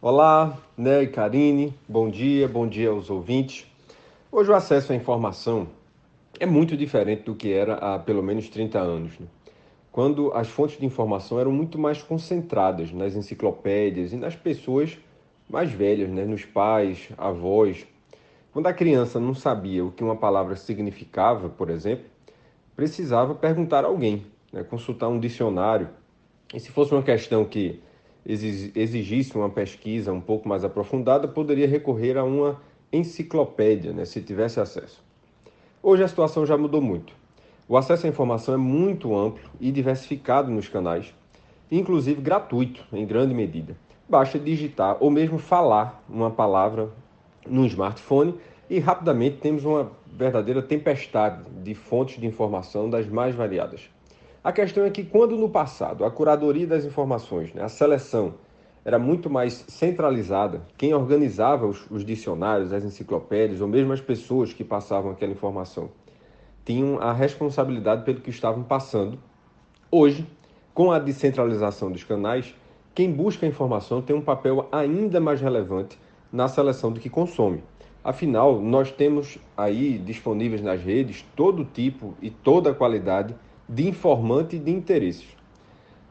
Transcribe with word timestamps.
Olá, 0.00 0.56
Né 0.76 1.02
e 1.02 1.06
Karine, 1.08 1.74
bom 1.88 2.08
dia, 2.08 2.46
bom 2.46 2.68
dia 2.68 2.88
aos 2.88 3.10
ouvintes. 3.10 3.66
Hoje 4.30 4.48
o 4.48 4.54
acesso 4.54 4.92
à 4.92 4.94
informação 4.94 5.66
é 6.38 6.46
muito 6.46 6.76
diferente 6.76 7.24
do 7.24 7.34
que 7.34 7.52
era 7.52 7.74
há 7.74 7.98
pelo 7.98 8.22
menos 8.22 8.48
30 8.48 8.78
anos, 8.78 9.18
né? 9.18 9.26
quando 9.90 10.32
as 10.34 10.46
fontes 10.46 10.78
de 10.78 10.86
informação 10.86 11.40
eram 11.40 11.50
muito 11.50 11.80
mais 11.80 12.00
concentradas 12.00 12.92
nas 12.92 13.16
enciclopédias 13.16 14.12
e 14.12 14.16
nas 14.16 14.36
pessoas 14.36 14.96
mais 15.50 15.72
velhas, 15.72 16.08
né? 16.08 16.24
nos 16.24 16.44
pais, 16.44 17.08
avós. 17.18 17.84
Quando 18.52 18.68
a 18.68 18.72
criança 18.72 19.18
não 19.18 19.34
sabia 19.34 19.84
o 19.84 19.90
que 19.90 20.04
uma 20.04 20.14
palavra 20.14 20.54
significava, 20.54 21.48
por 21.48 21.70
exemplo, 21.70 22.04
precisava 22.76 23.34
perguntar 23.34 23.84
a 23.84 23.88
alguém, 23.88 24.24
né? 24.52 24.62
consultar 24.62 25.08
um 25.08 25.18
dicionário. 25.18 25.88
E 26.54 26.60
se 26.60 26.70
fosse 26.70 26.92
uma 26.92 27.02
questão 27.02 27.44
que 27.44 27.82
exigisse 28.28 29.36
uma 29.36 29.48
pesquisa 29.48 30.12
um 30.12 30.20
pouco 30.20 30.46
mais 30.46 30.62
aprofundada, 30.62 31.26
poderia 31.26 31.66
recorrer 31.66 32.18
a 32.18 32.24
uma 32.24 32.60
enciclopédia, 32.92 33.92
né, 33.92 34.04
se 34.04 34.20
tivesse 34.20 34.60
acesso. 34.60 35.02
Hoje 35.82 36.02
a 36.02 36.08
situação 36.08 36.44
já 36.44 36.56
mudou 36.56 36.82
muito. 36.82 37.12
O 37.66 37.76
acesso 37.76 38.06
à 38.06 38.08
informação 38.08 38.54
é 38.54 38.58
muito 38.58 39.16
amplo 39.16 39.50
e 39.58 39.72
diversificado 39.72 40.50
nos 40.50 40.68
canais, 40.68 41.14
inclusive 41.70 42.20
gratuito 42.20 42.84
em 42.92 43.06
grande 43.06 43.34
medida. 43.34 43.76
Basta 44.08 44.38
digitar 44.38 44.96
ou 45.00 45.10
mesmo 45.10 45.38
falar 45.38 46.02
uma 46.08 46.30
palavra 46.30 46.90
no 47.46 47.66
smartphone 47.66 48.34
e 48.68 48.78
rapidamente 48.78 49.36
temos 49.36 49.64
uma 49.64 49.90
verdadeira 50.06 50.62
tempestade 50.62 51.42
de 51.62 51.74
fontes 51.74 52.20
de 52.20 52.26
informação 52.26 52.88
das 52.88 53.06
mais 53.06 53.34
variadas. 53.34 53.88
A 54.42 54.52
questão 54.52 54.84
é 54.84 54.90
que, 54.90 55.02
quando 55.02 55.36
no 55.36 55.48
passado 55.48 56.04
a 56.04 56.10
curadoria 56.10 56.66
das 56.66 56.84
informações, 56.84 57.52
né, 57.52 57.62
a 57.62 57.68
seleção, 57.68 58.34
era 58.84 58.98
muito 58.98 59.28
mais 59.28 59.64
centralizada, 59.68 60.62
quem 60.76 60.94
organizava 60.94 61.66
os, 61.66 61.90
os, 61.90 62.04
dicionários, 62.04 62.72
as 62.72 62.84
enciclopédias, 62.84 63.60
ou 63.60 63.66
mesmo 63.66 63.92
as 63.92 64.00
pessoas 64.00 64.52
que 64.52 64.62
passavam 64.62 65.10
aquela 65.10 65.32
informação, 65.32 65.90
tinham 66.64 67.00
a 67.00 67.12
responsabilidade 67.12 68.04
pelo 68.04 68.20
que 68.20 68.30
estavam 68.30 68.62
passando. 68.62 69.18
Hoje, 69.90 70.26
com 70.72 70.92
a 70.92 70.98
descentralização 70.98 71.90
dos 71.90 72.04
canais, 72.04 72.54
quem 72.94 73.10
busca 73.10 73.44
a 73.44 73.48
informação 73.48 74.00
tem 74.00 74.14
um 74.14 74.22
papel 74.22 74.68
ainda 74.70 75.20
mais 75.20 75.40
relevante 75.40 75.98
na 76.32 76.46
seleção 76.46 76.92
do 76.92 77.00
que 77.00 77.10
consome. 77.10 77.62
Afinal, 78.04 78.60
nós 78.60 78.92
temos 78.92 79.38
aí 79.56 79.98
disponíveis 79.98 80.62
nas 80.62 80.80
redes 80.80 81.26
todo 81.34 81.64
tipo 81.64 82.14
e 82.22 82.30
toda 82.30 82.70
a 82.70 82.74
qualidade 82.74 83.34
de 83.68 83.86
informante 83.86 84.56
e 84.56 84.58
de 84.58 84.70
interesses. 84.70 85.26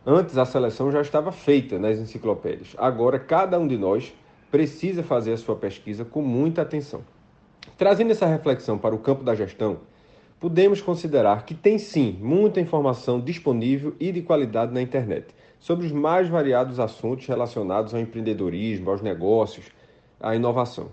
Antes 0.05 0.38
a 0.38 0.45
seleção 0.45 0.91
já 0.91 1.02
estava 1.02 1.31
feita 1.31 1.80
nas 1.80 1.97
enciclopédias. 1.97 2.75
Agora 2.77 3.19
cada 3.19 3.59
um 3.59 3.67
de 3.67 3.77
nós 3.77 4.14
precisa 4.52 5.03
fazer 5.03 5.33
a 5.33 5.38
sua 5.38 5.55
pesquisa 5.55 6.05
com 6.05 6.22
muita 6.22 6.61
atenção. 6.61 7.02
Trazendo 7.77 8.11
essa 8.11 8.25
reflexão 8.25 8.77
para 8.77 8.95
o 8.95 8.99
campo 8.99 9.23
da 9.23 9.36
gestão, 9.36 9.80
podemos 10.39 10.81
considerar 10.81 11.45
que 11.45 11.53
tem 11.53 11.77
sim 11.77 12.17
muita 12.22 12.61
informação 12.61 13.19
disponível 13.19 13.95
e 13.99 14.11
de 14.11 14.21
qualidade 14.21 14.73
na 14.73 14.81
internet 14.81 15.27
sobre 15.59 15.86
os 15.86 15.92
mais 15.92 16.30
variados 16.30 16.80
assuntos 16.80 17.25
relacionados 17.27 17.94
ao 17.94 17.99
empreendedorismo, 17.99 18.89
aos 18.89 19.02
negócios, 19.02 19.66
à 20.19 20.36
inovação. 20.36 20.89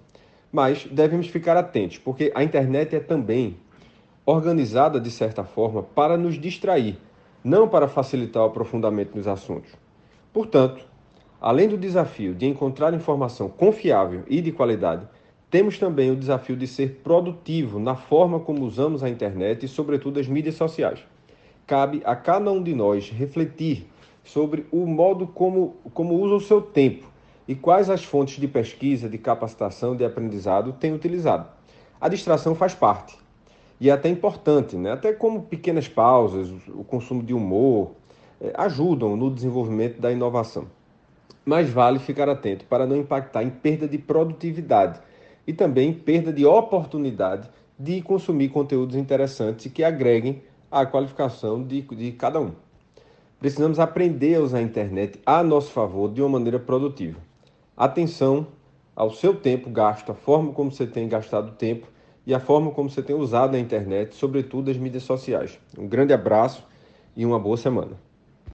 Mas 0.51 0.87
devemos 0.87 1.29
ficar 1.29 1.57
atentos, 1.57 1.99
porque 1.99 2.33
a 2.35 2.43
internet 2.43 2.97
é 2.97 3.01
também 3.01 3.57
organizada 4.27 4.99
de 4.99 5.11
certa 5.11 5.45
forma 5.45 5.83
para 5.83 6.17
nos 6.17 6.39
distrair, 6.39 6.99
não 7.43 7.69
para 7.69 7.89
facilitar 7.89 8.43
o 8.43 8.47
aprofundamento 8.47 9.17
nos 9.17 9.29
assuntos. 9.29 9.71
Portanto, 10.33 10.85
além 11.41 11.69
do 11.69 11.77
desafio 11.77 12.35
de 12.35 12.47
encontrar 12.47 12.95
informação 12.95 13.49
confiável 13.49 14.23
e 14.27 14.41
de 14.41 14.51
qualidade, 14.51 15.07
temos 15.51 15.79
também 15.79 16.11
o 16.11 16.17
desafio 16.17 16.57
de 16.57 16.67
ser 16.67 17.01
produtivo 17.05 17.79
na 17.79 17.95
forma 17.95 18.41
como 18.41 18.65
usamos 18.65 19.05
a 19.05 19.11
internet 19.11 19.65
e, 19.65 19.69
sobretudo, 19.69 20.19
as 20.19 20.27
mídias 20.27 20.57
sociais. 20.57 21.01
Cabe 21.67 22.03
a 22.05 22.17
cada 22.17 22.51
um 22.51 22.63
de 22.63 22.75
nós 22.75 23.11
refletir 23.11 23.87
sobre 24.25 24.67
o 24.73 24.87
modo 24.87 25.27
como, 25.27 25.77
como 25.93 26.15
usa 26.15 26.35
o 26.35 26.41
seu 26.41 26.61
tempo 26.61 27.07
e 27.47 27.55
quais 27.55 27.91
as 27.91 28.03
fontes 28.03 28.41
de 28.41 28.49
pesquisa, 28.49 29.09
de 29.09 29.19
capacitação, 29.19 29.95
de 29.95 30.05
aprendizado 30.05 30.73
tem 30.73 30.93
utilizado. 30.93 31.47
A 32.01 32.09
distração 32.09 32.55
faz 32.55 32.75
parte, 32.75 33.17
e 33.81 33.91
é 33.91 33.93
até 33.93 34.09
importante, 34.09 34.77
né? 34.77 34.93
até 34.93 35.13
como 35.13 35.43
pequenas 35.43 35.89
pausas, 35.89 36.51
o 36.69 36.85
consumo 36.85 37.23
de 37.23 37.35
humor, 37.35 37.93
é, 38.41 38.53
ajudam 38.57 39.17
no 39.17 39.31
desenvolvimento 39.31 40.01
da 40.01 40.13
inovação. 40.13 40.67
Mas 41.45 41.69
vale 41.69 41.99
ficar 41.99 42.29
atento 42.29 42.65
para 42.65 42.87
não 42.87 42.97
impactar 42.97 43.43
em 43.43 43.51
perda 43.51 43.87
de 43.87 43.99
produtividade 43.99 45.01
e 45.47 45.53
também 45.53 45.93
perda 45.93 46.33
de 46.33 46.47
oportunidade 46.47 47.49
de 47.79 48.01
consumir 48.01 48.49
conteúdos 48.49 48.97
interessantes 48.97 49.71
que 49.71 49.85
agreguem 49.85 50.43
à 50.71 50.87
qualificação 50.87 51.63
de, 51.63 51.83
de 51.83 52.13
cada 52.13 52.41
um. 52.41 52.53
Precisamos 53.39 53.79
aprender 53.79 54.37
a 54.37 54.41
usar 54.41 54.59
a 54.59 54.63
internet 54.63 55.21
a 55.27 55.43
nosso 55.43 55.71
favor 55.71 56.11
de 56.11 56.23
uma 56.23 56.31
maneira 56.31 56.59
produtiva. 56.59 57.19
Atenção 57.77 58.47
ao 58.97 59.11
seu 59.11 59.35
tempo 59.35 59.69
gasto, 59.69 60.13
a 60.13 60.15
forma 60.15 60.53
como 60.53 60.71
você 60.71 60.87
tem 60.87 61.09
gastado 61.09 61.53
tempo 61.53 61.89
e 62.27 62.35
a 62.35 62.41
forma 62.41 62.71
como 62.71 62.89
você 62.89 63.03
tem 63.03 63.15
usado 63.15 63.55
a 63.55 63.59
internet, 63.59 64.15
sobretudo 64.15 64.71
as 64.71 64.77
mídias 64.77 65.03
sociais. 65.03 65.59
Um 65.79 65.87
grande 65.87 66.13
abraço 66.13 66.67
e 67.17 67.25
uma 67.25 67.39
boa 67.39 67.57
semana. 67.57 68.04